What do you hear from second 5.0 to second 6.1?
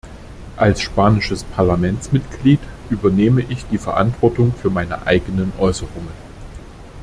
eigenen Äußerungen.